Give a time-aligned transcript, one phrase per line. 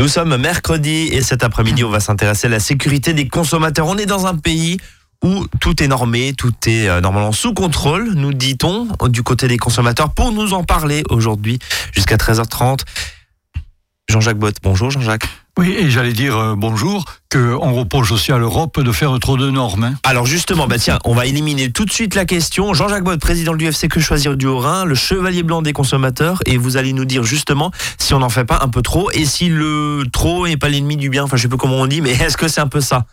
[0.00, 3.86] Nous sommes mercredi et cet après-midi, on va s'intéresser à la sécurité des consommateurs.
[3.86, 4.78] On est dans un pays
[5.22, 9.58] où tout est normé, tout est euh, normalement sous contrôle, nous dit-on, du côté des
[9.58, 10.14] consommateurs.
[10.14, 11.58] Pour nous en parler aujourd'hui,
[11.92, 12.80] jusqu'à 13h30,
[14.08, 14.56] Jean-Jacques Bott.
[14.62, 15.28] Bonjour Jean-Jacques.
[15.58, 19.50] Oui, et j'allais dire euh, bonjour, qu'on reproche aussi à l'Europe de faire trop de
[19.50, 19.84] normes.
[19.84, 19.94] hein.
[20.04, 22.72] Alors justement, bah tiens, on va éliminer tout de suite la question.
[22.72, 26.56] Jean-Jacques Bott, président de l'UFC Que Choisir du Haut-Rhin, le chevalier blanc des consommateurs, et
[26.56, 29.48] vous allez nous dire justement si on n'en fait pas un peu trop, et si
[29.48, 32.10] le trop n'est pas l'ennemi du bien, enfin je sais pas comment on dit, mais
[32.12, 33.04] est-ce que c'est un peu ça?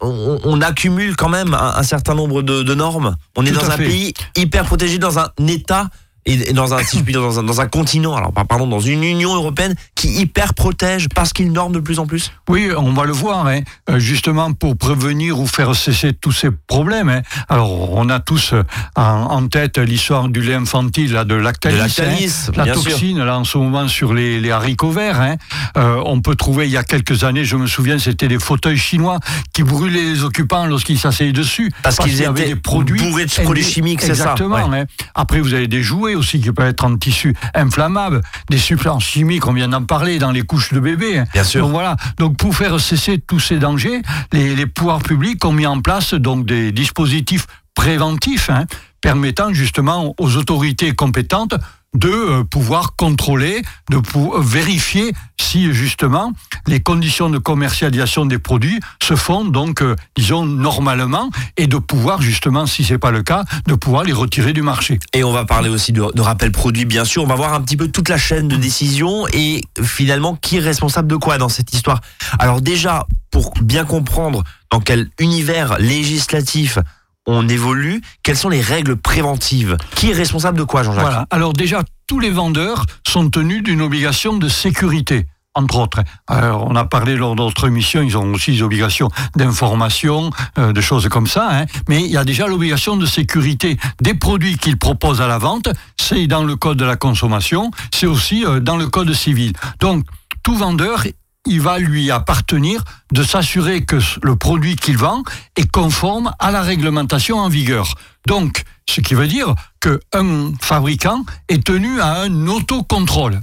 [0.00, 3.16] On, on accumule quand même un, un certain nombre de, de normes.
[3.36, 3.84] On est Tout dans un fait.
[3.86, 5.88] pays hyper protégé, dans un État
[6.26, 8.80] et dans un, si je puis dire, dans un, dans un continent, alors pardon, dans
[8.80, 12.32] une Union européenne qui hyper protège parce qu'il norme de plus en plus.
[12.48, 13.60] Oui, on va le voir, hein,
[13.90, 17.08] euh, justement pour prévenir ou faire cesser tous ces problèmes.
[17.08, 17.22] hein.
[17.48, 18.62] Alors, on a tous euh,
[18.96, 21.74] en, en tête l'histoire du lait infantile, là, de Lactalis.
[21.76, 22.52] De Lactalis, hein.
[22.56, 22.84] la bien sûr.
[22.84, 25.36] toxine, là, en ce moment, sur les, les haricots verts.
[25.76, 28.78] Euh, on peut trouver, il y a quelques années, je me souviens, c'était des fauteuils
[28.78, 29.18] chinois
[29.52, 31.70] qui brûlaient les occupants lorsqu'ils s'asseyaient dessus.
[31.82, 34.68] Parce qu'ils qu'il y avait étaient des produits bourrés de produits chimiques, c'est ça, Exactement.
[34.68, 34.84] ouais.
[35.14, 38.20] Après, vous avez des jouets aussi qui peuvent être en tissu inflammable,
[38.50, 41.18] des substances chimiques, on vient d'en parler, dans les couches de bébé.
[41.18, 41.24] hein.
[41.32, 41.62] Bien sûr.
[41.62, 41.96] Donc voilà.
[42.18, 46.14] Donc pour faire cesser tous ces dangers, les, les pouvoirs publics ont mis en place
[46.14, 48.66] donc des dispositifs préventifs hein,
[49.00, 51.54] permettant justement aux autorités compétentes
[51.94, 56.32] de euh, pouvoir contrôler, de pou- vérifier si justement
[56.66, 62.20] les conditions de commercialisation des produits se font donc, euh, disons, normalement, et de pouvoir
[62.20, 64.98] justement, si c'est pas le cas, de pouvoir les retirer du marché.
[65.12, 67.22] Et on va parler aussi de, de rappel produit, bien sûr.
[67.22, 70.60] On va voir un petit peu toute la chaîne de décision et finalement qui est
[70.60, 72.00] responsable de quoi dans cette histoire?
[72.38, 76.78] Alors déjà, pour bien comprendre dans quel univers législatif
[77.26, 79.76] on évolue, quelles sont les règles préventives?
[79.96, 81.02] Qui est responsable de quoi, Jean-Jacques?
[81.02, 81.26] Voilà.
[81.30, 85.26] Alors déjà, tous les vendeurs sont tenus d'une obligation de sécurité.
[85.56, 86.00] Entre autres.
[86.26, 90.80] Alors, on a parlé lors d'autres émissions, ils ont aussi des obligations d'information, euh, de
[90.80, 91.48] choses comme ça.
[91.48, 91.66] hein.
[91.88, 95.68] Mais il y a déjà l'obligation de sécurité des produits qu'ils proposent à la vente.
[95.96, 99.52] C'est dans le code de la consommation, c'est aussi euh, dans le code civil.
[99.78, 100.04] Donc,
[100.42, 101.04] tout vendeur,
[101.46, 102.82] il va lui appartenir
[103.12, 105.22] de s'assurer que le produit qu'il vend
[105.56, 107.94] est conforme à la réglementation en vigueur.
[108.26, 113.40] Donc, ce qui veut dire qu'un fabricant est tenu à un autocontrôle.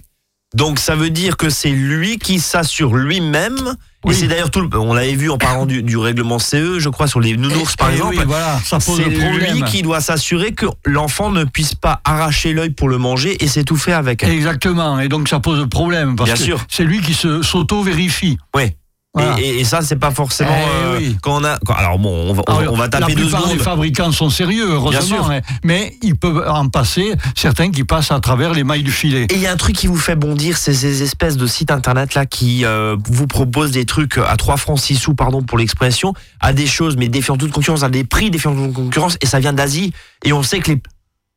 [0.53, 3.75] Donc ça veut dire que c'est lui qui s'assure lui-même.
[4.03, 4.13] Oui.
[4.13, 4.61] Et c'est d'ailleurs tout.
[4.61, 7.75] Le, on l'avait vu en parlant du, du règlement CE, je crois, sur les nounours
[7.75, 8.15] par Eh exemple.
[8.17, 12.51] oui, voilà, ça pose C'est lui qui doit s'assurer que l'enfant ne puisse pas arracher
[12.53, 14.23] l'œil pour le manger et s'étouffer avec.
[14.23, 16.65] Exactement, et donc ça pose problème parce Bien que sûr.
[16.67, 18.37] c'est lui qui se s'auto-vérifie.
[18.55, 18.75] Ouais.
[19.13, 19.37] Voilà.
[19.39, 21.17] Et, et- et ça, c'est pas forcément Eh euh, oui.
[21.21, 21.59] quand on a.
[21.65, 23.51] quand- alors bon, on va, on, Alors, on va taper deux secondes.
[23.51, 25.31] des fabricants sont sérieux, heureusement, sûr.
[25.31, 29.23] hein, mais ils peuvent en passer certains qui passent à travers les mailles du filet.
[29.29, 31.71] Et il y a un truc qui vous fait bondir, c'est ces espèces de sites
[31.71, 35.57] internet là qui euh, vous proposent des trucs à 3 francs 6 sous, pardon pour
[35.57, 39.25] l'expression, à des choses mais défiant toute concurrence, à des prix défiant toute concurrence, et
[39.25, 39.91] ça vient d'Asie.
[40.23, 40.81] Et on sait que les,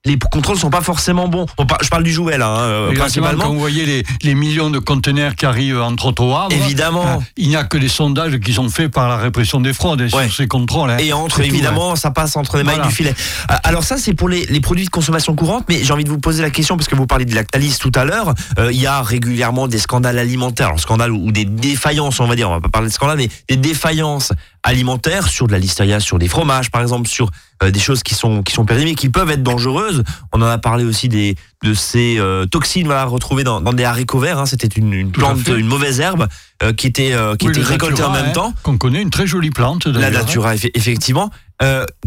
[0.06, 1.46] les contrôles sont pas forcément bons.
[1.56, 3.44] Bon, je parle du jouet là, hein, euh, principalement.
[3.44, 7.06] quand vous voyez les, les millions de conteneurs qui arrivent entre au Havre, Évidemment.
[7.06, 10.02] hein, il n'y a que des sondages qui sont faits par la répression des fraudes
[10.02, 10.26] hein, Ouais.
[10.26, 10.90] sur ces contrôles.
[10.90, 10.98] hein.
[10.98, 12.90] Et entre, tout, évidemment, ça passe entre les mailles Voilà.
[12.90, 13.14] du filet.
[13.50, 16.10] Euh, Alors ça, c'est pour les, les produits de consommation courante, mais j'ai envie de
[16.10, 18.80] vous poser la question, parce que vous parlez de Lactalis tout à l'heure, euh, il
[18.80, 22.50] y a régulièrement des scandales alimentaires, alors scandales ou, ou des défaillances, on va dire,
[22.50, 24.32] on va pas parler de scandales, mais des défaillances
[24.64, 27.30] alimentaires sur de la listeria, sur des fromages, par exemple, sur
[27.62, 30.02] euh, des choses qui sont, qui sont périmées, qui peuvent être dangereuses.
[30.32, 33.84] On en a parlé aussi des, de ces euh, toxines voilà, retrouvées dans, dans des
[33.84, 34.46] haricots verts, hein.
[34.46, 36.26] c'était une, plante, une mauvaise herbe
[36.62, 38.52] euh, qui était, qui Oui, était récoltée en même temps.
[38.62, 39.86] Qu'on connaît, une très jolie plante.
[39.86, 41.30] La natura, effe- effectivement.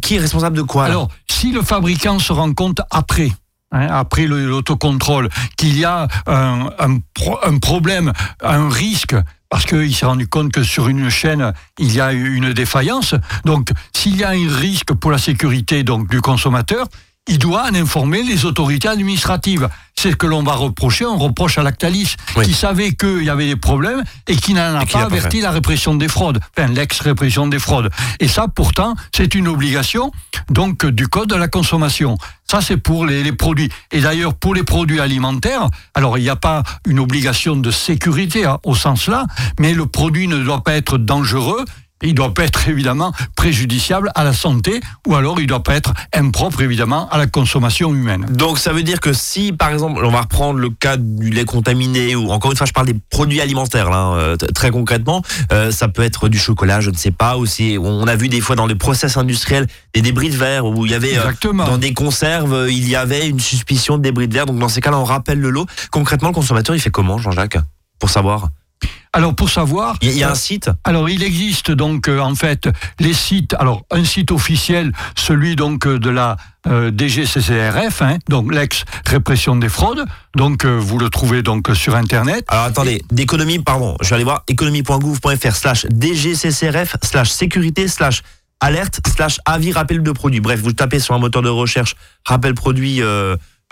[0.02, 3.32] Qui est responsable de quoi Alors, si le fabricant se rend compte après,
[3.72, 8.14] hein, après le- l'autocontrôle, qu'il y a un, un pro- un problème,
[8.44, 9.16] un risque,
[9.50, 13.16] parce qu'il s'est rendu compte que sur une chaîne, il y a eu une défaillance,
[13.46, 16.88] donc s'il y a un risque pour la sécurité du consommateur,
[17.28, 19.70] il doit en informer les autorités administratives.
[19.96, 22.46] C'est ce que l'on va reprocher, on reproche à Lactalis, Oui.
[22.46, 25.50] qui savait qu'il y avait des problèmes et qui n'en a Et pas averti la
[25.52, 27.90] répression des fraudes, enfin l'ex-répression des fraudes.
[28.20, 30.12] Et ça, pourtant, c'est une obligation
[30.50, 32.18] donc du code de la consommation.
[32.50, 33.70] Ça, c'est pour les, les produits.
[33.92, 38.46] Et d'ailleurs, pour les produits alimentaires, alors il n'y a pas une obligation de sécurité
[38.46, 39.26] hein, au sens là,
[39.60, 41.66] mais le produit ne doit pas être dangereux.
[42.04, 45.64] Il ne doit pas être évidemment préjudiciable à la santé ou alors il ne doit
[45.64, 48.26] pas être impropre évidemment à la consommation humaine.
[48.30, 51.46] Donc ça veut dire que si par exemple on va reprendre le cas du lait
[51.46, 55.22] contaminé ou encore une fois je parle des produits alimentaires là, euh, t- très concrètement
[55.52, 58.42] euh, ça peut être du chocolat je ne sais pas aussi on a vu des
[58.42, 61.32] fois dans les process industriels des débris de verre où il y avait euh,
[61.66, 64.46] dans des conserves euh, il y avait une suspicion de débris de verre.
[64.46, 65.66] Donc dans ces cas-là on rappelle le lot.
[65.92, 67.58] Concrètement le consommateur il fait comment Jean-Jacques?
[68.00, 68.50] Pour savoir
[69.14, 72.70] Alors pour savoir, Il y a- un site alors il existe donc euh, en fait
[73.00, 73.56] les sites.
[73.58, 76.38] Alors un site officiel, celui donc euh, de la
[76.68, 80.06] euh, DGCCRF, hein, donc l'ex répression des fraudes.
[80.36, 82.46] Donc euh, vous le trouvez donc sur internet.
[82.50, 88.22] Alors attendez, d'économie, pardon, je vais aller voir économie.gouv.fr slash DGCCRF slash sécurité slash
[88.60, 90.42] alerte slash avis rappel de produit.
[90.42, 91.96] Bref, vous tapez sur un moteur de recherche
[92.26, 93.02] rappel produit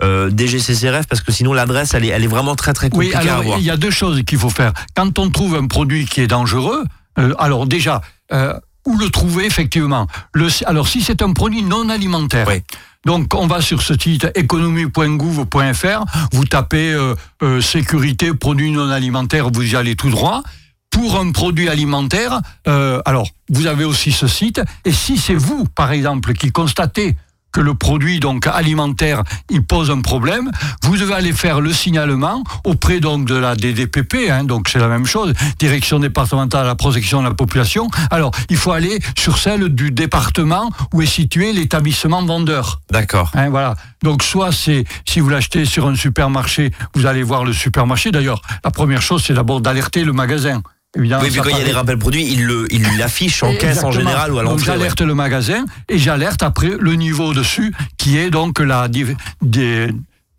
[0.04, 3.16] euh, DGCCRF parce que sinon l'adresse elle est, elle est vraiment très très Oui, compliquée
[3.16, 3.60] à alors avoir.
[3.60, 4.74] il y a deux choses qu'il faut faire.
[4.96, 6.84] Quand on trouve un produit qui est dangereux,
[7.18, 8.02] euh, alors déjà,
[8.34, 8.54] euh,
[8.86, 10.08] où le trouver effectivement?
[10.34, 12.62] Le, Alors si c'est un produit non alimentaire, Oui.
[13.06, 16.04] donc on va sur ce site économie.gouv.fr,
[16.34, 16.96] vous tapez
[17.62, 20.44] sécurité produits non alimentaires, vous y allez tout droit.
[20.92, 22.40] Pour un produit alimentaire,
[22.70, 27.18] euh, alors vous avez aussi ce site, et si c'est vous, par exemple, qui constatez
[27.56, 30.52] que le produit donc alimentaire il pose un problème,
[30.84, 34.90] vous devez aller faire le signalement auprès donc de la DDPP, hein, donc c'est la
[34.90, 37.88] même chose, Direction départementale de la protection de la population.
[38.12, 42.82] Alors il faut aller sur celle du département où est situé l'établissement vendeur.
[42.92, 43.32] D'accord.
[43.36, 43.76] Hein, voilà.
[44.04, 48.12] Donc soit c'est si vous l'achetez sur un supermarché, vous allez voir le supermarché.
[48.12, 50.62] D'ailleurs, la première chose c'est d'abord d'alerter le magasin.
[50.98, 53.54] Oui, puis ça quand il y a des rappels produits, il le- il l'affiche en
[53.56, 54.60] caisse en général ou à l'entrée.
[54.60, 54.66] ouais.
[54.78, 59.90] j'alerte le magasin et j'alerte après le niveau dessus qui est donc la des-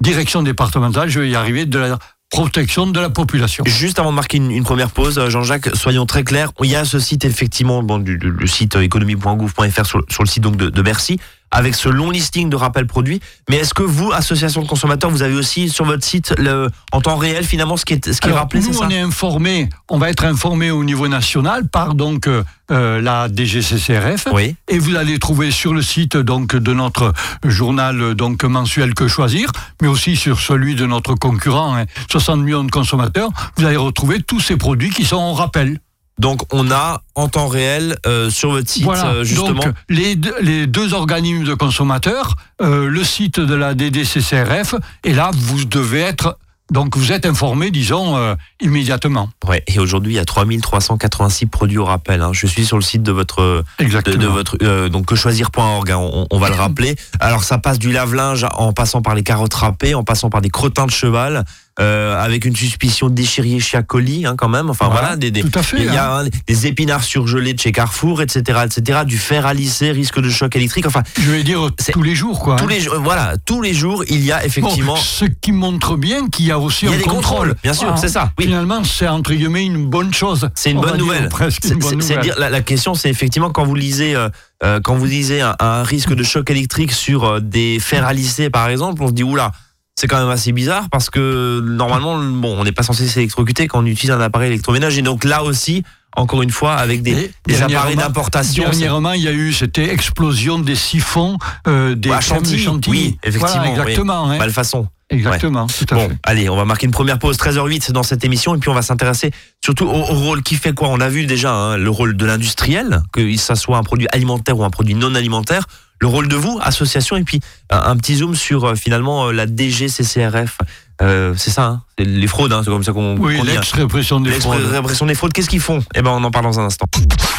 [0.01, 1.99] direction départementale, je vais y arriver, de la
[2.31, 3.65] protection de la population.
[3.67, 6.51] Juste avant de marquer une, une première pause, euh, Jean-Jacques, soyons très clairs.
[6.63, 10.23] Il y a ce site effectivement, bon, du, du- le site euh, économie.gouv.fr sur, sur
[10.23, 11.19] le site donc de, de Bercy,
[11.51, 13.21] avec ce long listing de rappels produits.
[13.49, 17.01] Mais est-ce que vous, association de consommateurs, vous avez aussi sur votre site le, en
[17.01, 19.69] temps réel finalement ce qui est, ce qui est rappelé, nous, ça on est informé,
[19.89, 24.29] on va être informé au niveau national par donc euh, euh, la DGCCRF.
[24.33, 24.57] Oui.
[24.69, 27.13] Et vous allez trouver sur le site donc de notre
[27.45, 29.51] journal donc mensuel que choisir,
[29.81, 34.21] mais aussi sur celui de notre concurrent, hein, 60 millions de consommateurs, vous allez retrouver
[34.23, 35.79] tous ces produits qui sont en rappel.
[36.19, 39.07] Donc on a en temps réel euh, sur votre site Voilà.
[39.09, 39.53] euh, justement.
[39.61, 44.75] Donc les deux, les deux organismes de consommateurs, euh, le site de la DDCCRF,
[45.05, 46.39] et là vous devez être
[46.73, 49.29] donc vous êtes informé, disons euh, immédiatement.
[49.47, 49.63] Ouais.
[49.69, 52.23] Et aujourd'hui, il y a 3386 produits au rappel.
[52.23, 52.31] hein.
[52.33, 53.41] Je suis sur le site de votre
[53.79, 54.17] de, Exactement.
[54.21, 57.93] de votre euh, donc quechoisir.org hein, on, on va le rappeler alors ça passe du
[57.93, 61.45] lave-linge en passant par les carottes râpées en passant par des crottins de cheval
[61.79, 65.31] euh, avec une suspicion de déchirier chez Acoli hein, quand même enfin voilà, Voilà, des,
[65.31, 68.61] des- tout à fait, il y a hein, des épinards surgelés de chez Carrefour etc
[68.65, 72.03] etc du fer à lisser risque de choc électrique enfin Je vais dire C'est- tous
[72.03, 72.57] les jours, quoi.
[72.57, 72.69] tous hein.
[72.71, 76.29] les jours voilà tous les jours il y a effectivement Bon, ce qui montre bien
[76.29, 78.47] qu'il y a aussi il y a un des contrôles bien sûr c'est ça oui
[78.47, 80.49] Finalement, c'est entre guillemets une bonne chose.
[80.55, 81.29] C'est une On bonne nouvelle.
[81.51, 82.21] C'est- une bonne c'est- c'est nouvelle.
[82.21, 84.29] dire la, la question, c'est effectivement quand vous lisez euh,
[84.65, 88.13] euh, quand vous lisez un, un risque de choc électrique sur euh, des fers à
[88.13, 89.53] lisser, par exemple, on se dit oula.
[89.99, 93.79] C'est quand même assez bizarre parce que normalement, bon, on n'est pas censé s'électrocuter quand
[93.83, 95.01] on utilise un appareil électroménager.
[95.01, 95.85] Donc là aussi,
[96.15, 97.31] encore une fois, avec des,
[97.63, 98.65] appareils d'importation.
[98.65, 102.97] Dernièrement, il y a eu, c'était explosion des siphons euh, des Chantilly, Chantilly.
[102.99, 104.31] oui, effectivement, Voilà, exactement.
[104.31, 104.37] hein.
[104.37, 104.87] Malfaçon.
[105.09, 106.17] exactement, tout à Bon, fait.
[106.25, 108.83] allez, on va marquer une première pause, 13h08 dans cette émission, et puis on va
[108.83, 109.31] s'intéresser
[109.65, 110.89] surtout au, au rôle qui fait quoi.
[110.89, 114.59] On a vu déjà hein, le rôle de l'industriel, que ça soit un produit alimentaire
[114.59, 115.65] ou un produit non alimentaire.
[115.99, 117.41] Le rôle de vous, association, et puis
[117.71, 120.59] un, un petit zoom sur euh, finalement euh, la DGCCRF.
[121.03, 123.41] Euh, c'est ça, hein, c'est les fraudes, hein, c'est comme ça qu'on Oui, dit.
[123.41, 123.45] hein.
[123.45, 125.83] l'ex-répression des des fraudes, qu'est-ce qu'ils font?
[125.95, 126.87] Eh ben, on en parle dans un instant.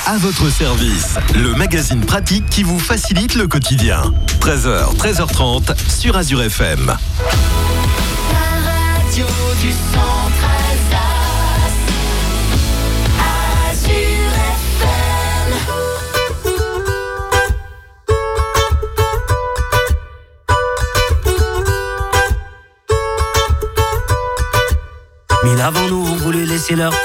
[0.05, 4.13] À votre service, le magazine pratique qui vous facilite le quotidien.
[4.41, 6.95] 13h, 13h30 sur Azure FM.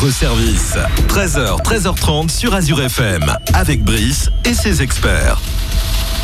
[0.00, 0.76] votre service.
[1.08, 5.40] 13h, 13h30 sur Azure FM, avec Brice et ses experts.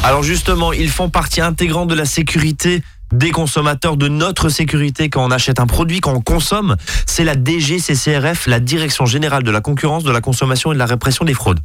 [0.04, 5.24] Alors justement, ils font partie intégrante de la sécurité des consommateurs, de notre sécurité quand
[5.24, 6.76] on achète un produit, quand on consomme.
[7.06, 10.86] C'est la DGCCRF, la Direction Générale de la Concurrence, de la Consommation et de la
[10.86, 11.60] Répression des Fraudes.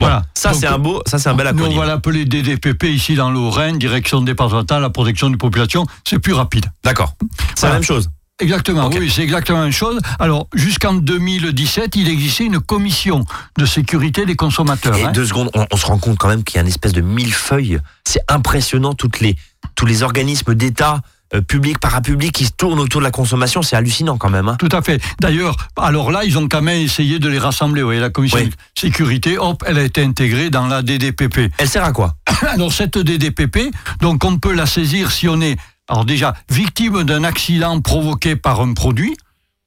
[0.00, 0.24] Voilà.
[0.34, 1.78] Ça, c'est un beau, ça, c'est un bel Nous, on acronyme.
[1.80, 5.86] va l'appeler DDPP ici dans le Rhin, Direction départementale, la protection des populations.
[6.06, 6.66] C'est plus rapide.
[6.84, 7.14] D'accord.
[7.54, 7.74] C'est Voilà.
[7.74, 8.10] la même chose.
[8.38, 8.96] Exactement, Ok.
[9.00, 9.98] oui, c'est exactement la même chose.
[10.18, 13.24] Alors, jusqu'en 2017, il existait une commission
[13.56, 14.94] de sécurité des consommateurs.
[14.96, 15.12] Et hein.
[15.12, 17.00] deux secondes, on, on se rend compte quand même qu'il y a une espèce de
[17.00, 17.78] millefeuille.
[18.04, 19.36] C'est impressionnant, toutes les,
[19.74, 21.00] tous les organismes d'État,
[21.34, 23.62] euh, publics, parapublics, qui se tournent autour de la consommation.
[23.62, 24.48] C'est hallucinant quand même.
[24.48, 24.56] hein.
[24.58, 25.02] Tout à fait.
[25.18, 27.80] D'ailleurs, alors là, ils ont quand même essayé de les rassembler.
[27.80, 28.48] Vous voyez, la commission Oui.
[28.50, 31.50] de sécurité, hop, elle a été intégrée dans la DDPP.
[31.56, 32.16] Elle sert à quoi?
[32.50, 33.70] Alors cette DDPP,
[34.02, 35.56] donc on peut la saisir si on est,
[35.88, 39.16] alors déjà, victime d'un accident provoqué par un produit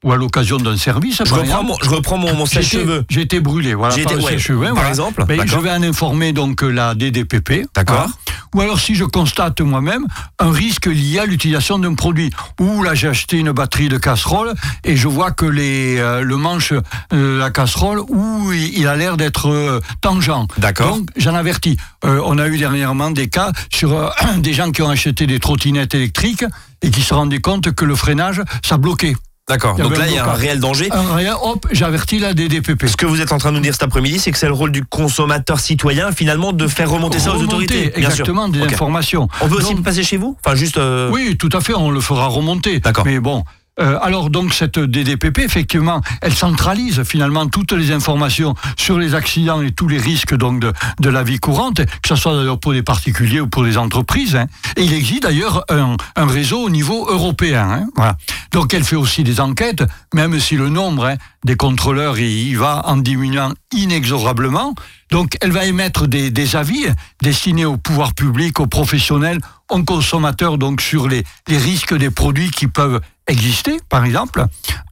[0.03, 1.21] ou à l'occasion d'un service.
[1.25, 3.05] je reprends, mon, je reprends mon, mon J'ai été- sèche-cheveux.
[3.09, 3.95] J'ai été brûlé, voilà.
[3.95, 4.89] J'ai par ouais, par voilà.
[4.89, 7.65] exemple, Ben, je vais en informer donc la DDPP.
[7.75, 7.95] D'accord.
[7.97, 8.09] voilà.
[8.55, 10.07] Ou alors si je constate moi-même
[10.39, 12.31] un risque lié à l'utilisation d'un produit.
[12.59, 14.53] Ou là j'ai acheté une batterie de casserole
[14.85, 16.73] et je vois que les, euh, le manche
[17.11, 20.31] de la casserole, ou il il a l'air d'être euh, tangent.
[20.57, 20.95] D'accord.
[20.97, 21.77] Donc j'en avertis.
[22.05, 25.39] Euh, on a eu dernièrement des cas sur euh, des gens qui ont acheté des
[25.39, 26.45] trottinettes électriques
[26.81, 29.15] et qui se rendaient compte que le freinage, ça bloquait.
[29.49, 29.75] D'accord.
[29.75, 30.89] Donc là, il y a un réel danger.
[30.91, 32.85] Un rien, hop, j'ai averti la DDPP.
[32.87, 34.53] Ce que vous êtes en train de nous dire cet après-midi, c'est que c'est le
[34.53, 37.87] rôle du consommateur citoyen, finalement, de faire remonter ça aux autorités.
[37.97, 38.09] Bien sûr.
[38.11, 39.27] Exactement, des informations.
[39.41, 40.37] On peut aussi Donc, passer chez vous?
[40.45, 40.77] Enfin, juste.
[40.77, 42.79] euh, Oui, tout à fait, on le fera remonter.
[42.79, 43.05] D'accord.
[43.05, 43.43] Mais bon.
[43.79, 49.61] Euh, alors donc cette DDPP, effectivement, elle centralise finalement toutes les informations sur les accidents
[49.61, 52.73] et tous les risques donc de, de la vie courante, que ce soit d'ailleurs pour
[52.73, 54.35] les particuliers ou pour les entreprises.
[54.35, 54.47] hein.
[54.75, 57.67] Et il existe d'ailleurs un, un réseau au niveau européen.
[57.69, 57.87] hein.
[57.95, 58.17] Voilà.
[58.51, 59.83] Donc elle fait aussi des enquêtes,
[60.13, 64.73] même si le nombre hein, des contrôleurs il va en diminuant inexorablement.
[65.11, 66.85] Donc elle va émettre des, des avis
[67.21, 72.49] destinés au pouvoir public, aux professionnels, aux consommateurs, donc sur les, les risques des produits
[72.51, 74.45] qui peuvent exister, par exemple.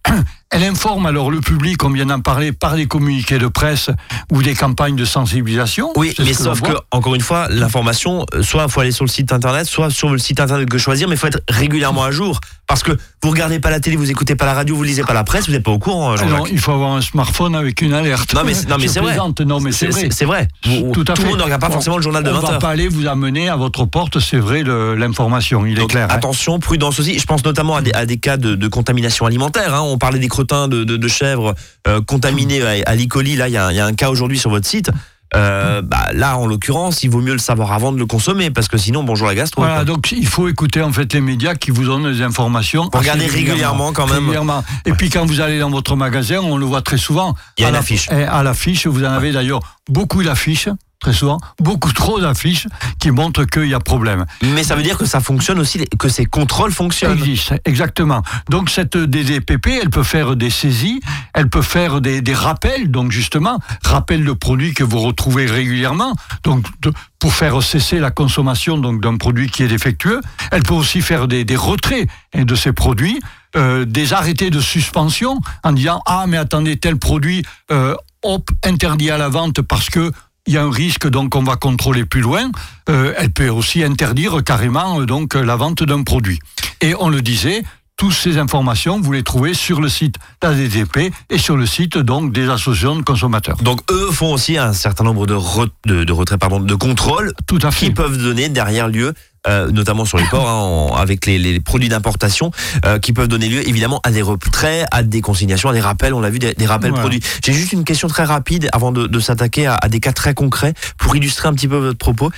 [0.50, 3.90] Elle informe alors le public, on vient d'en parler, par des communiqués de presse
[4.32, 5.92] ou des campagnes de sensibilisation.
[5.98, 9.10] Oui, mais que sauf que, encore une fois, l'information, soit il faut aller sur le
[9.10, 12.12] site internet, soit sur le site internet que choisir, mais il faut être régulièrement à
[12.12, 12.40] jour.
[12.66, 12.92] Parce que
[13.24, 15.48] vous regardez pas la télé, vous écoutez pas la radio, vous lisez pas la presse,
[15.48, 16.50] vous n'êtes pas au courant, Alors, Jean-Jacques.
[16.52, 18.34] il faut avoir un smartphone avec une alerte.
[18.34, 19.18] Non, mais, c'est- non, mais c'est vrai.
[19.18, 20.08] Non, mais c'est vrai.
[20.12, 20.48] C'est vrai.
[20.66, 21.28] Vous- Tout à le fait.
[21.28, 22.60] monde ne regarde pas On- forcément le journal de On 20 va heures.
[22.60, 26.08] pas aller vous amener à votre porte, c'est vrai, le- l'information, il est clair.
[26.10, 26.14] hein.
[26.16, 27.20] attention, prudence aussi.
[27.20, 29.74] Je pense notamment à des, à des cas de, de contamination alimentaire.
[29.76, 29.82] hein.
[29.84, 31.56] On parlait des crottins de, de, de chèvres
[31.88, 33.08] euh, contaminés à, à l'E.
[33.08, 33.36] coli.
[33.36, 34.90] Là, il y, a un- il y a un cas aujourd'hui sur votre site.
[35.36, 38.70] Euh, bah, là, en l'occurrence, il vaut mieux le savoir avant de le consommer, parce
[38.70, 39.62] que sinon, bonjour la gastro.
[39.62, 39.84] Voilà, quoi.
[39.84, 42.88] donc il faut écouter en fait les médias qui vous donnent des informations.
[42.90, 44.20] Assez régulièrement, quand même.
[44.20, 44.64] Régulièrement.
[44.86, 47.36] Et puis quand vous allez dans votre magasin, on le voit très souvent.
[47.58, 48.08] Il y a à une la- affiche.
[48.10, 52.68] eh, À l'affiche, vous en avez d'ailleurs beaucoup d'affiches, très souvent, beaucoup trop d'affiches
[53.00, 54.26] qui montrent qu'il y a problème.
[54.42, 57.18] Mais ça veut dire que ça fonctionne aussi, que ces contrôles fonctionnent.
[57.18, 58.24] Existe, exactement.
[58.50, 61.00] Donc cette DDPP, elle peut faire des saisies,
[61.34, 66.16] elle peut faire des, des rappels, donc justement, rappel de produits que vous retrouvez régulièrement,
[66.44, 70.22] donc de- pour faire cesser la consommation donc d'un produit qui est défectueux.
[70.52, 73.20] Elle peut aussi faire des, des retraits hein, de ces produits,
[73.56, 79.10] euh, des arrêtés de suspension en disant ah mais attendez tel produit euh, hop interdit
[79.10, 80.12] à la vente parce que
[80.48, 82.50] il y a un risque, donc on va contrôler plus loin.
[82.90, 86.40] Euh, elle peut aussi interdire carrément euh, donc euh, la vente d'un produit.
[86.82, 87.64] Et on le disait,
[87.98, 91.66] toutes ces informations, vous les trouvez sur le site de la DTP et sur le
[91.66, 93.58] site donc des associations de consommateurs.
[93.58, 97.34] Donc eux font aussi un certain nombre de, re- de, de retraits, pardon, de contrôles
[97.48, 97.88] Tout à fait.
[97.88, 99.16] qui peuvent donner derrière lieu,
[99.48, 100.54] euh, notamment sur les ports, hein,
[100.92, 102.52] en- avec les, les produits d'importation,
[102.86, 106.14] euh, qui peuvent donner lieu évidemment à des retraits, à des consignations, à des rappels.
[106.14, 107.22] On l'a vu, des, des rappels produits.
[107.44, 110.36] J'ai juste une question très rapide avant de, de s'attaquer à, à des cas très
[110.36, 112.30] concrets pour illustrer un petit peu votre propos.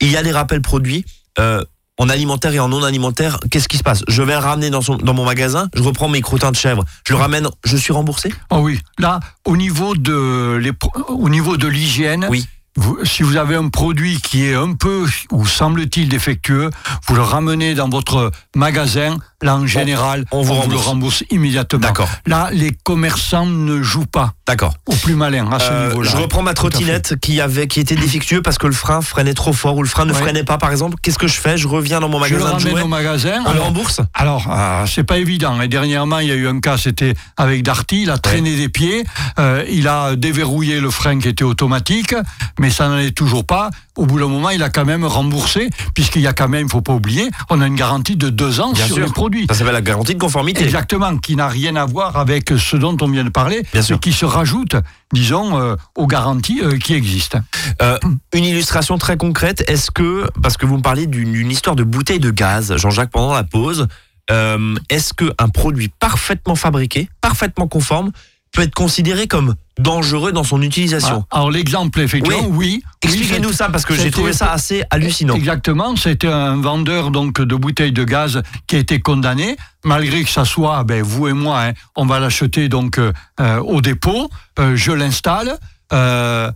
[0.00, 1.04] Il y a des rappels produits.
[1.40, 1.64] euh,
[1.98, 4.02] en alimentaire et en non alimentaire, qu'est-ce qui se passe?
[4.08, 6.84] Je vais le ramener dans, son, dans mon magasin, je reprends mes croûtins de chèvre,
[7.06, 8.32] je le ramène, je suis remboursé?
[8.50, 12.46] Oh oui, là, au niveau de les pro- au niveau de l'hygiène, Oui.
[12.76, 16.70] vous- si vous avez un produit qui est un peu ou semble-t-il défectueux,
[17.08, 19.16] vous le ramenez dans votre magasin.
[19.42, 20.86] Là, en général, on vous le rembourse.
[20.86, 21.78] rembourse immédiatement.
[21.80, 22.08] D'accord.
[22.26, 24.74] Là, les commerçants ne jouent pas D'accord.
[24.86, 26.10] au plus malin à ce Euh, niveau-là.
[26.10, 29.52] je reprends ma trottinette qui avait qui était défectueux parce que le frein freinait trop
[29.52, 30.18] fort ou le frein ne Ouais.
[30.20, 30.96] freinait pas par exemple.
[31.02, 31.56] Qu'est-ce que je fais?
[31.58, 33.42] Je reviens dans mon Je le magasin de ramène au magasin.
[33.46, 34.00] On le rembourse?
[34.14, 35.60] Alors, euh, c'est pas évident.
[35.60, 38.02] Et dernièrement, il y a eu un cas, c'était avec Darty.
[38.02, 39.04] Il a traîné des pieds.
[39.38, 42.14] euh, il a déverrouillé le frein qui était automatique,
[42.58, 43.70] mais ça n'en est toujours pas.
[43.98, 46.70] Au bout d'un moment, il a quand même remboursé, puisqu'il y a quand même, il
[46.70, 49.06] faut pas oublier, on a une garantie de deux ans Bien sur sûr.
[49.06, 49.46] les produits.
[49.50, 50.62] Ça s'appelle la garantie de conformité.
[50.62, 53.98] Exactement, qui n'a rien à voir avec ce dont on vient de parler, Bien sûr.
[53.98, 54.76] qui se rajoute,
[55.12, 57.40] disons, euh, aux garanties euh, qui existent.
[57.82, 57.98] Euh,
[58.32, 62.20] une illustration très concrète, est-ce que, parce que vous me parliez d'une histoire de bouteille
[62.20, 63.88] de gaz, Jean-Jacques, pendant la pause,
[64.30, 68.12] est-ce qu'un produit parfaitement fabriqué, parfaitement conforme,
[68.58, 72.82] peut être considéré comme dangereux dans son utilisation Ah, Alors l'exemple, effectivement, oui.
[72.82, 72.82] oui.
[73.02, 75.34] Expliquez-nous ça, parce que j'ai trouvé ça assez hallucinant.
[75.34, 80.30] Exactement, c'était un vendeur donc de bouteilles de gaz qui a été condamné, malgré que
[80.30, 84.28] ça soit, ben, vous et moi, hein, on va l'acheter donc euh, euh, au dépôt,
[84.58, 85.56] euh, je l'installe.
[85.92, 86.50] euh,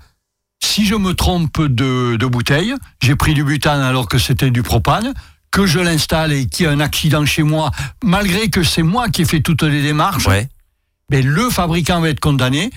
[0.64, 4.62] si je me trompe de, de bouteille, j'ai pris du butane alors que c'était du
[4.62, 5.12] propane,
[5.50, 7.70] que je l'installe et qu'il y a un accident chez moi,
[8.02, 10.48] malgré que c'est moi qui ai fait toutes les démarches, Ouais.
[11.12, 12.70] Ben, le fabricant va être condamné,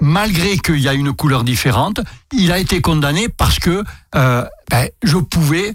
[0.00, 2.00] malgré qu'il y a une couleur différente.
[2.32, 3.82] Il a été condamné parce que
[4.14, 5.74] euh, ben, je pouvais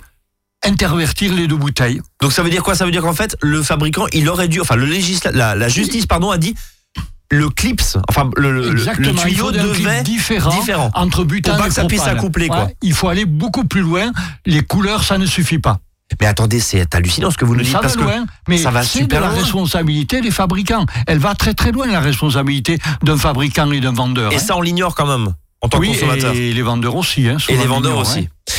[0.64, 2.02] intervertir les deux bouteilles.
[2.22, 2.76] Donc ça veut dire quoi?
[2.76, 5.68] Ça veut dire qu'en fait, le fabricant, il aurait dû, enfin, le législa- la, la
[5.70, 6.54] justice, pardon, a dit
[7.32, 10.92] le clips, enfin, le, le- tuyau devait différent, différent.
[10.94, 12.66] entre butane Pour pas et que ça puisse s'accoupler, quoi.
[12.66, 14.12] Ouais, il faut aller beaucoup plus loin.
[14.46, 15.80] Les couleurs, ça ne suffit pas.
[16.20, 18.58] Mais attendez, c'est hallucinant ce que vous nous dites ça va parce que loin, mais
[18.58, 19.40] ça va c'est super de la loin.
[19.42, 20.86] responsabilité des fabricants.
[21.08, 24.32] Elle va très très loin la responsabilité d'un fabricant et d'un vendeur.
[24.32, 24.40] et hein.
[24.40, 26.34] ça on l'ignore quand même en tant que consommateur.
[26.34, 27.28] et les vendeurs aussi.
[27.30, 28.28] Hein, Et les vendeurs aussi.
[28.48, 28.52] hein.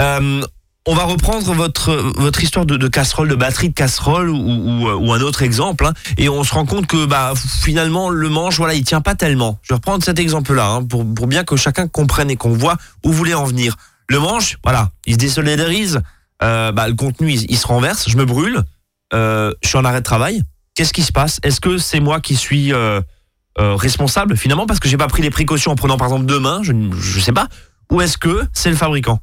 [0.00, 0.42] Euh,
[0.86, 4.86] on va reprendre votre votre histoire de, de casserole, de batterie de casserole ou, ou,
[4.90, 8.58] ou un autre exemple, hein, et on se rend compte que bah finalement le manche,
[8.58, 9.58] voilà, il tient pas tellement.
[9.62, 12.76] Je vais reprendre cet exemple-là hein, pour pour bien que chacun comprenne et qu'on voit
[13.04, 13.76] où vous voulez en venir.
[14.08, 16.00] Le manche, voilà, il se désolidarise,
[16.42, 18.62] euh, bah, le contenu il, se renverse, je me brûle,
[19.12, 20.42] euh, je suis en arrêt de travail.
[20.74, 21.38] Qu'est-ce qui se passe?
[21.42, 23.00] Est-ce que c'est moi qui suis euh,
[23.56, 26.62] responsable finalement parce que j'ai pas pris les précautions en prenant par exemple deux mains,
[26.62, 27.48] je ne sais pas,
[27.92, 29.20] ou est-ce que c'est le fabricant?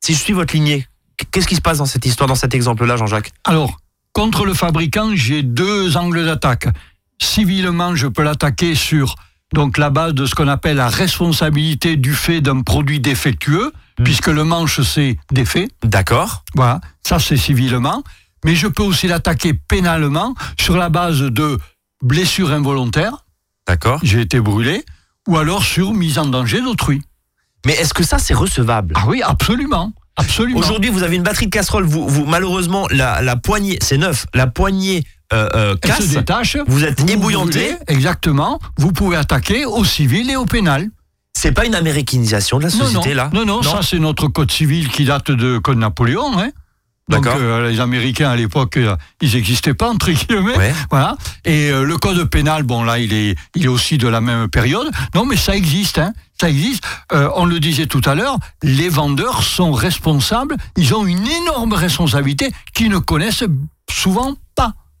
[0.00, 0.86] Si je suis votre lignée,
[1.30, 3.32] qu'est-ce qui se passe dans cette histoire, dans cet exemple-là, Jean-Jacques?
[3.44, 3.78] Alors,
[4.12, 6.68] contre le fabricant, j'ai deux angles d'attaque.
[7.20, 9.16] Civilement, je peux l'attaquer sur
[9.54, 14.04] donc la base de ce qu'on appelle la responsabilité du fait d'un produit défectueux, Hmm.
[14.04, 15.66] puisque le manche c'est défait.
[15.82, 16.44] D'accord.
[16.54, 18.04] Voilà, ça c'est civilement.
[18.44, 21.58] Mais je peux aussi l'attaquer pénalement sur la base de
[22.04, 23.24] blessure involontaire,
[23.66, 23.98] D'accord.
[24.04, 24.84] j'ai été brûlé,
[25.26, 27.02] ou alors sur mise en danger d'autrui.
[27.66, 28.94] Mais est-ce que ça, c'est recevable?
[28.96, 29.92] Ah oui, absolument.
[30.16, 30.60] Absolument.
[30.60, 34.26] Aujourd'hui, vous avez une batterie de casserole, vous, vous malheureusement, la, la poignée, c'est neuf,
[34.34, 36.56] la poignée euh, euh, casse, se détache.
[36.66, 38.58] vous êtes vous ébouillanté, exactement.
[38.78, 40.88] Vous pouvez attaquer au civil et au pénal.
[41.36, 43.30] c'est pas une américanisation de la Non, non, société, là?
[43.32, 46.38] Non, non, ça c'est notre code civil qui date de code Napoléon.
[46.38, 46.50] Hein.
[47.10, 47.40] Donc D'accord.
[47.40, 50.56] euh, les Américains à l'époque, euh, ils n'existaient pas entre guillemets.
[50.58, 50.74] Ouais.
[50.90, 51.16] Voilà.
[51.46, 54.48] Et euh, le code pénal, bon là, il est, il est aussi de la même
[54.48, 54.90] période.
[55.14, 56.12] Non, mais ça existe, hein.
[56.40, 56.84] Ça existe.
[57.34, 60.56] On le disait tout à l'heure, les vendeurs sont responsables.
[60.76, 63.42] Ils ont une énorme responsabilité qu'ils ne connaissent
[63.90, 64.38] souvent pas.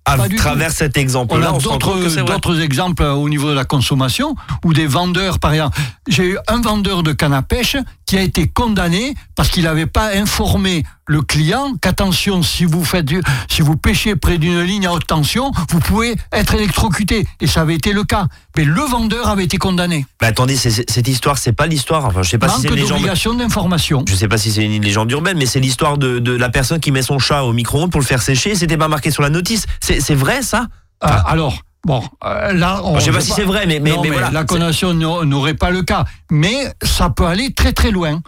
[0.08, 4.34] À du travers cet exemple-là, a on, d'autres exemples euh, au niveau de la consommation
[4.64, 8.22] où des vendeurs, par exemple, j'ai eu un vendeur de canne à pêche qui a
[8.22, 13.62] été condamné parce qu'il n'avait pas informé le client qu'attention, si vous faites du- si
[13.62, 17.26] vous pêchez près d'une ligne à haute tension, vous pouvez être électrocuté.
[17.40, 18.26] Et ça avait été le cas.
[18.56, 20.06] Mais le vendeur avait été condamné.
[20.20, 22.04] Mais attendez, cette histoire, c'est pas l'histoire.
[22.04, 23.38] Enfin, je sais pas si c'est une légende.
[23.38, 24.04] d'information.
[24.08, 26.78] Je sais pas si c'est une légende urbaine, mais c'est l'histoire de, de la personne
[26.80, 28.54] qui met son chat au micro-ondes pour le faire sécher.
[28.54, 29.64] C'était pas marqué sur la notice.
[29.80, 30.66] C'est vrai ça?
[31.04, 34.02] Euh, alors, bon, euh, là, on, Je sais pas si c'est vrai, mais, mais, non,
[34.02, 34.30] mais mais voilà.
[34.30, 36.04] la condamnation n'a- n'aurait pas le cas.
[36.30, 38.20] Mais ça peut aller très très loin.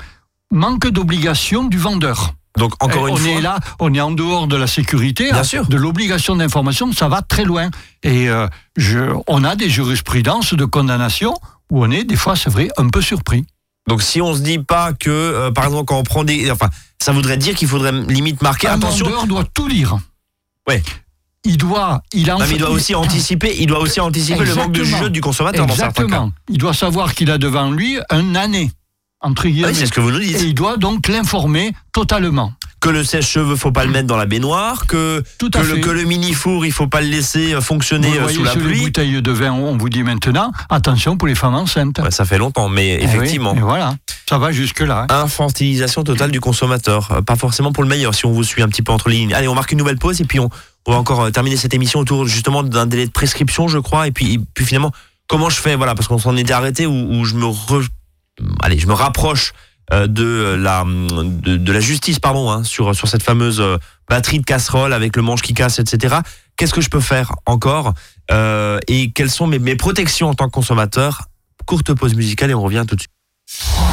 [0.53, 2.33] Manque d'obligation du vendeur.
[2.59, 3.31] Donc encore Eh, une on fois.
[3.31, 5.67] est là, on est en dehors de la sécurité, Bien hein, sûr.
[5.69, 7.71] de l'obligation d'information, ça va très loin.
[8.03, 11.35] Et euh, je, on a des jurisprudences de condamnation
[11.71, 13.45] où on est des fois, c'est vrai, un peu surpris.
[13.89, 16.69] Donc si on se dit pas que, euh, par exemple, quand on prend des, enfin,
[17.01, 19.07] ça voudrait dire qu'il faudrait limite marquer Un attention.
[19.07, 19.99] vendeur doit tout lire.
[20.69, 20.83] Ouais.
[21.45, 24.55] Il doit, il a Non, mais il doit aussi anticiper, il doit aussi anticiper le
[24.55, 26.03] manque de jugement du consommateur dans certains cas.
[26.03, 26.33] Exactement.
[26.51, 28.71] Il doit savoir qu'il a devant lui un année,
[29.21, 29.69] entre Ah guillemets.
[29.69, 30.43] oui, c'est ce que vous nous et dites.
[30.43, 32.53] il doit donc l'informer totalement.
[32.81, 35.75] Que le sèche-cheveux, faut pas le mettre dans la baignoire, que Tout que à le,
[35.75, 35.81] fait.
[35.83, 38.45] que le mini four, il faut pas le laisser euh, fonctionner Vous euh, voyez sous
[38.45, 38.81] la sur les pluie.
[38.81, 41.99] bouteilles de vin, on vous dit maintenant, attention pour les femmes enceintes.
[41.99, 43.55] Ouais, ça fait longtemps, mais Eh oui, effectivement.
[43.55, 45.05] et voilà, ça va jusque-là.
[45.11, 45.23] hein.
[45.25, 47.11] Infantilisation totale du consommateur.
[47.13, 49.17] Euh, Pas forcément pour le meilleur si on vous suit un petit peu entre les
[49.17, 49.35] lignes.
[49.35, 50.49] Allez, on marque une nouvelle pause et puis on,
[50.87, 54.07] on va encore euh, terminer cette émission autour justement d'un délai de prescription, je crois.
[54.07, 54.91] Et puis, et puis finalement,
[55.27, 55.77] comment je fais?
[55.77, 57.87] Voilà, parce qu'on s'en était arrêté où, où je me re-
[58.63, 59.53] allez, je me rapproche
[59.93, 63.77] euh, de la de, la justice, pardon, hein, sur sur cette fameuse euh,
[64.09, 66.17] batterie de casserole avec le manche qui casse, etc.
[66.57, 67.95] Qu'est-ce que je peux faire encore
[68.31, 71.23] Euh, et quelles sont mes, mes protections en tant que consommateur?
[71.67, 73.90] Courte pause musicale et on revient tout de suite.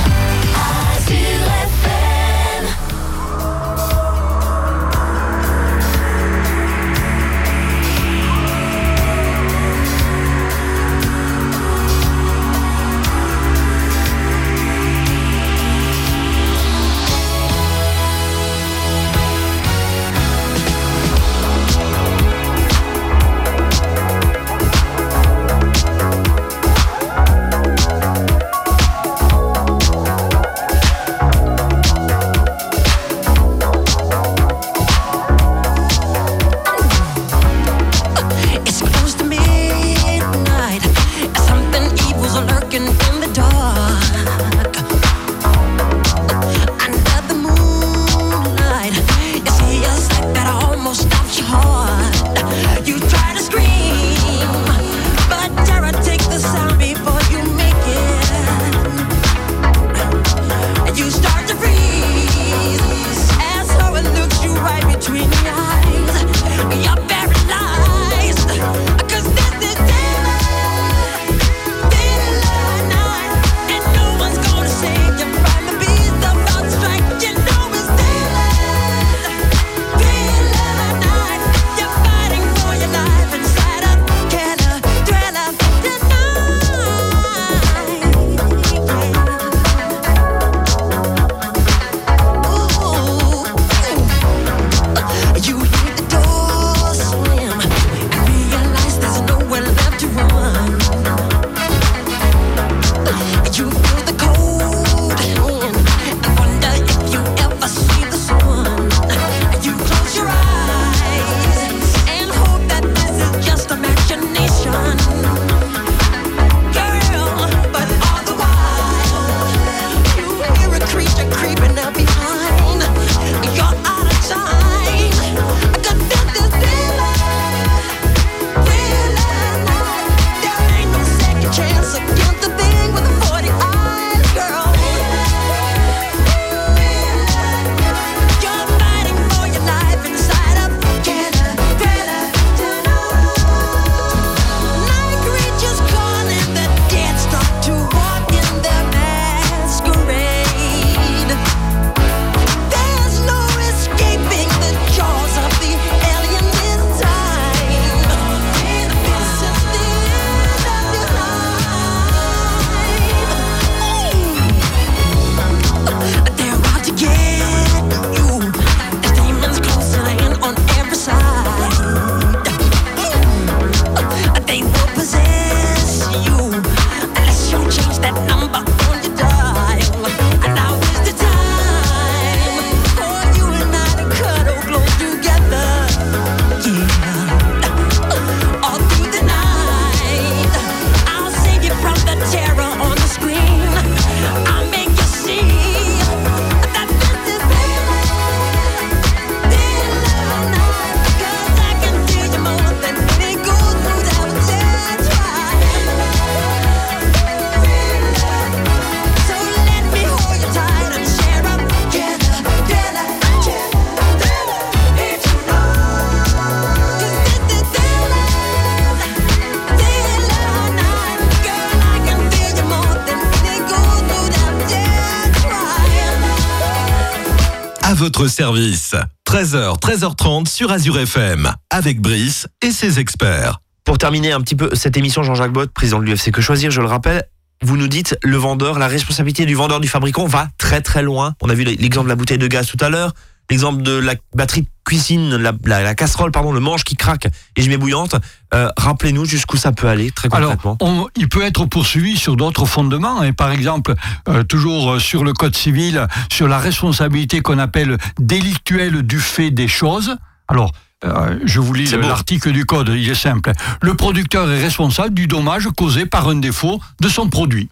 [227.98, 228.94] Votre service.
[229.28, 233.60] 13h, 13h30 sur Azure FM, avec Brice et ses experts.
[233.86, 236.80] Pour terminer un petit peu cette émission, Jean-Jacques Bott, président de l'UFC Que Choisir, je
[236.80, 237.24] le rappelle,
[237.64, 241.34] vous nous dites le vendeur, la responsabilité du vendeur du fabricant va très très loin.
[241.42, 243.14] On a vu l'exemple de la bouteille de gaz tout à l'heure,
[243.50, 247.28] l'exemple de la batterie de cuisine, la, la- la casserole, pardon, le manche qui craque
[247.56, 248.16] et je mets bouillante.
[248.54, 250.78] Euh, Rappelez-nous jusqu'où ça peut aller très Alors, concrètement.
[250.82, 253.24] on- il peut être poursuivi sur d'autres fondements.
[253.24, 253.94] Et par exemple,
[254.30, 259.52] euh, toujours euh, sur le Code civil, sur la responsabilité qu'on appelle délictuelle du fait
[259.52, 260.16] des choses.
[260.48, 260.72] Alors,
[261.06, 263.52] euh, je vous lis l'article du Code, il est simple.
[263.82, 267.70] Le producteur est responsable du dommage causé par un défaut de son produit.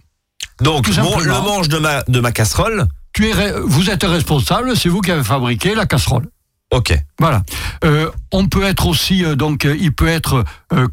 [0.61, 4.89] Donc, bon, le manche de ma, de ma casserole, Tu es, vous êtes responsable, c'est
[4.89, 6.27] vous qui avez fabriqué la casserole.
[6.71, 6.93] ok.
[7.17, 7.43] Voilà.
[7.85, 10.43] Euh, on peut être aussi euh, donc euh, il peut être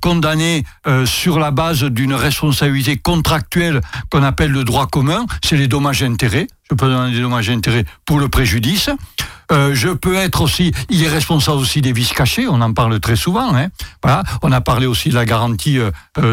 [0.01, 0.63] condamné
[1.05, 3.81] sur la base d'une responsabilité contractuelle
[4.11, 6.47] qu'on appelle le droit commun, c'est les dommages et intérêts.
[6.71, 8.89] Je peux donner des dommages et intérêts pour le préjudice.
[9.51, 13.17] Je peux être aussi, il est responsable aussi des vices cachés, on en parle très
[13.17, 13.55] souvent.
[13.55, 13.69] Hein.
[14.03, 14.23] Voilà.
[14.43, 15.79] On a parlé aussi de la garantie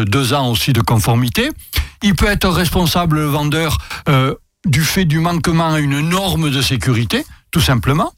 [0.06, 1.50] deux ans aussi de conformité.
[2.02, 3.76] Il peut être responsable, le vendeur,
[4.68, 8.12] du fait du manquement à une norme de sécurité, tout simplement.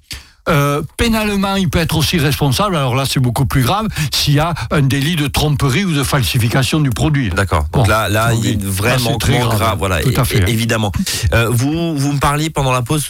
[0.48, 4.40] Euh, pénalement, il peut être aussi responsable, alors là c'est beaucoup plus grave, s'il y
[4.40, 7.28] a un délit de tromperie ou de falsification du produit.
[7.31, 7.62] D'accord.
[7.72, 9.57] Donc Bon, là, là, il là, c'est très grave.
[9.57, 9.78] grave.
[9.78, 10.42] Voilà, Tout à fait.
[10.50, 10.90] évidemment.
[11.33, 13.07] Euh, vous, vous me parliez pendant la pause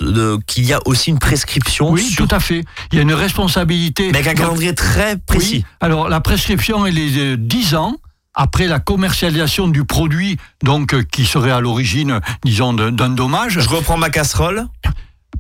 [0.47, 1.91] qu'il y a aussi une prescription.
[1.91, 2.65] Oui, sur- tout à fait.
[2.93, 4.11] Il y a une responsabilité.
[4.13, 5.55] Mais avec un calendrier très précis.
[5.55, 5.65] Oui.
[5.81, 7.97] Alors la prescription, elle est de 10 ans
[8.35, 13.61] après la commercialisation du produit, donc euh, qui serait à l'origine, disons, d'un dommage.
[13.61, 14.67] Je reprends ma casserole.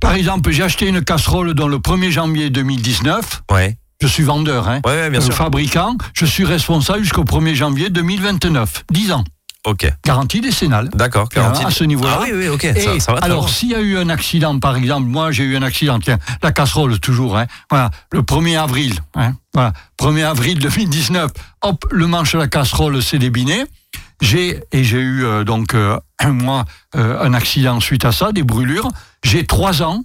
[0.01, 3.43] Par exemple, j'ai acheté une casserole dans le 1er janvier 2019.
[3.51, 3.77] Ouais.
[4.01, 5.35] Je suis vendeur, hein, Ouais, ouais, bien euh, sûr.
[5.35, 5.97] fabricant.
[6.13, 8.85] Je suis responsable jusqu'au 1er janvier 2029.
[8.91, 9.25] 10 ans.
[9.65, 9.87] Ok.
[10.05, 10.89] Garantie décennale.
[10.93, 11.29] D'accord.
[11.33, 11.65] Voilà, garantie.
[11.65, 12.19] à ce niveau-là.
[12.19, 12.65] Ah oui, oui, ok.
[12.65, 15.45] Et Ça, ça va alors, s'il y a eu un accident, par exemple, moi j'ai
[15.45, 20.25] eu un accident, tiens, la casserole toujours, hein, voilà, le 1er avril, hein, voilà, 1er
[20.25, 21.31] avril 2019,
[21.63, 23.65] hop, le manche de la casserole s'est débiné.
[24.21, 28.33] J'ai et j'ai eu euh, donc euh, un mois euh, un accident suite à ça,
[28.33, 28.89] des brûlures.
[29.25, 30.05] J'ai trois ans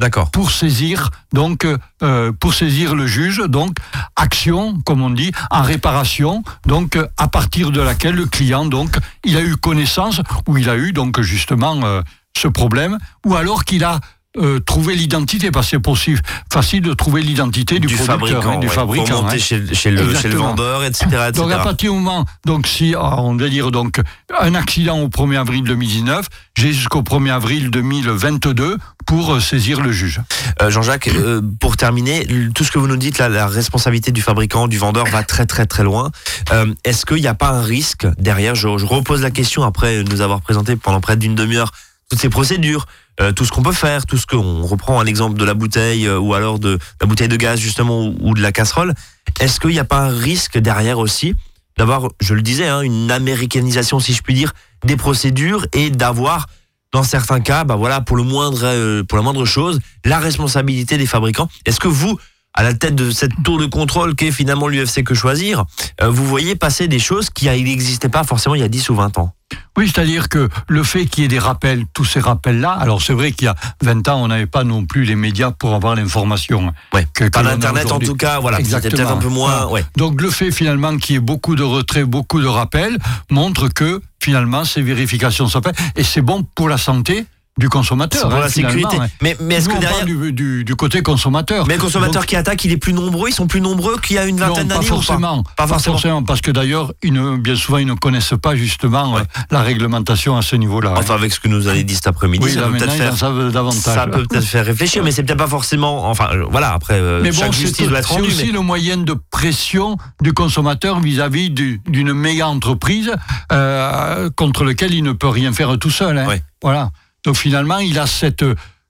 [0.00, 0.32] D'accord.
[0.32, 3.76] pour saisir donc euh, euh, pour saisir le juge donc
[4.16, 9.36] action comme on dit en réparation donc à partir de laquelle le client donc il
[9.36, 12.02] a eu connaissance ou il a eu donc justement euh,
[12.36, 14.00] ce problème ou alors qu'il a
[14.36, 16.20] euh, trouvé l'identité parce que c'est possible
[16.52, 18.50] facile de trouver l'identité du, Du producteur, fabricant.
[18.50, 18.72] hein, du ouais.
[18.72, 19.38] fabricant Pour monter hein.
[19.38, 20.48] chez, chez le, chez le Exactement.
[20.48, 21.06] vendeur, etc.
[21.06, 21.32] etc.
[21.34, 24.00] Donc à partir du moment, donc si ah, on va dire donc
[24.40, 29.92] un accident au 1er avril 2019, j'ai jusqu'au 1er avril 2022 pour euh, saisir le
[29.92, 30.20] juge.
[30.62, 34.22] Euh, Jean-Jacques, euh, pour terminer, tout ce que vous nous dites, là, la responsabilité du
[34.22, 36.10] fabricant, du vendeur va très très très loin.
[36.52, 38.54] Euh, Est-ce qu'il n'y a pas un risque derrière?
[38.54, 41.70] Je, je repose la question après nous avoir présenté pendant près d'une demi-heure
[42.10, 42.86] toutes ces procédures,
[43.20, 46.06] euh, tout ce qu'on peut faire, tout ce qu'on reprend un exemple de la bouteille
[46.06, 48.94] euh, ou alors de la bouteille de gaz justement ou, ou de la casserole.
[49.40, 51.34] Est-ce qu'il n'y a pas un risque derrière aussi
[51.76, 54.52] d'avoir, je le disais, hein, une américanisation, si je puis dire,
[54.84, 56.46] des procédures et d'avoir
[56.92, 60.96] dans certains cas, bah voilà, pour le moindre, euh, pour la moindre chose, la responsabilité
[60.96, 61.48] des fabricants?
[61.66, 62.18] Est-ce que vous,
[62.54, 65.64] à la tête de cette tour de contrôle qu'est finalement l'UFC que choisir,
[66.00, 68.90] euh, vous voyez passer des choses qui euh, n'existaient pas forcément il y a 10
[68.90, 69.34] ou 20 ans
[69.76, 73.12] Oui, c'est-à-dire que le fait qu'il y ait des rappels, tous ces rappels-là, alors c'est
[73.12, 75.96] vrai qu'il y a 20 ans, on n'avait pas non plus les médias pour avoir
[75.96, 76.72] l'information.
[76.94, 77.06] Ouais.
[77.12, 78.96] Que- Par l'internet en tout cas, voilà, c'était Exactement.
[79.02, 79.66] peut-être un peu moins.
[79.66, 79.84] Ouais.
[79.96, 82.96] Donc le fait finalement qu'il y ait beaucoup de retraits, beaucoup de rappels,
[83.30, 87.26] montre que finalement ces vérifications sont faites et c'est bon pour la santé
[87.58, 88.22] du consommateur.
[88.22, 88.96] C'est pour hein, la sécurité.
[89.22, 89.98] Mais, mais est-ce que on derrière.
[90.00, 91.66] parle du, du- du côté consommateur.
[91.68, 94.16] Mais le consommateur Donc, qui attaque, il est plus nombreux, ils sont plus nombreux qu'il
[94.16, 96.22] y a une vingtaine pas d'années ou forcément, Pas forcément.
[96.24, 99.20] parce que d'ailleurs, bien souvent, ils ne connaissent pas justement euh,
[99.52, 100.90] la réglementation à ce niveau-là.
[100.90, 100.98] hein.
[100.98, 103.16] Enfin, avec ce que nous avez dit cet après-midi, oui, ça peut peut-être faire.
[103.16, 103.94] savent davantage.
[103.94, 106.08] Ça peut peut-être faire réfléchir, mais c'est peut-être pas forcément.
[106.08, 106.72] Enfin, euh, voilà.
[106.72, 109.14] Après, euh, Mais bon, chaque c'est justice doit être c'est aussi mais- le moyen de
[109.30, 113.12] pression du consommateur vis-à-vis du- d'une méga entreprise
[113.52, 116.18] euh, contre lequel il ne peut rien faire tout seul.
[116.18, 116.26] hein.
[116.26, 116.42] Ouais.
[116.62, 116.90] Voilà.
[117.24, 118.44] Donc finalement, il a cette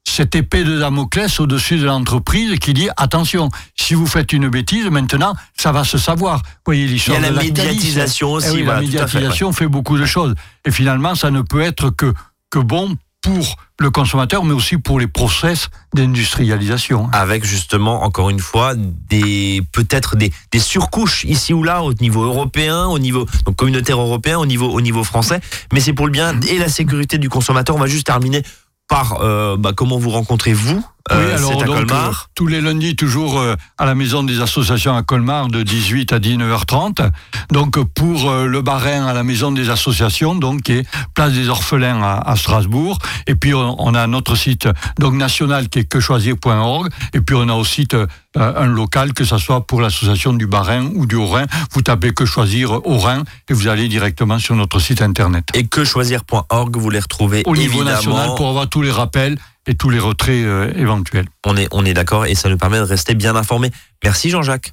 [0.06, 4.86] cette épée de Damoclès au-dessus de l'entreprise qui dit attention, si vous faites une bêtise,
[4.86, 6.38] maintenant, ça va se savoir.
[6.38, 9.18] Vous voyez l'histoire Il y a la médiatisation aussi, Eh oui, voilà, la à fait,
[9.18, 10.34] médiatisation fait, beaucoup de choses.
[10.66, 12.12] Et finalement, ça ne peut être que
[12.50, 17.08] que bon pour le consommateur, mais aussi pour les process d'industrialisation.
[17.10, 22.22] avec justement encore une fois des peut-être des, des surcouches ici ou là au niveau
[22.22, 25.40] européen, au niveau donc communautaire européen, au niveau au niveau français,
[25.72, 27.74] mais c'est pour le bien et la sécurité du consommateur.
[27.74, 28.42] On va juste terminer
[28.88, 32.08] par euh, bah, comment vous rencontrez vous Euh, alors, à donc, Colmar.
[32.08, 36.12] euh, tous les lundis, toujours euh, à la maison des associations à Colmar, de 18
[36.14, 37.10] à 19h30.
[37.50, 41.48] Donc, pour euh, le Barin à la maison des associations, donc, qui est place des
[41.50, 42.98] orphelins à, à Strasbourg.
[43.26, 44.66] Et puis, on, on a notre site
[44.98, 46.88] donc, national qui est quechoisir.org.
[47.12, 50.86] Et puis, on a aussi euh, un local, que ce soit pour l'association du Barin
[50.94, 51.44] ou du Haut-Rhin.
[51.72, 55.44] Vous tapez que choisir au Rhin et vous allez directement sur notre site internet.
[55.52, 57.96] Et que choisir.org, vous les retrouvez Au niveau évidemment.
[57.96, 59.36] national pour avoir tous les rappels
[59.66, 61.26] et tous les retraits euh, éventuels.
[61.46, 63.70] On est, on est d'accord et ça nous permet de rester bien informés.
[64.02, 64.72] Merci Jean-Jacques.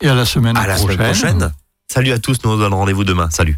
[0.00, 0.96] Et à la semaine À la prochaine.
[0.96, 1.52] semaine prochaine.
[1.90, 3.30] Salut à tous, nous on donne rendez-vous demain.
[3.30, 3.56] Salut.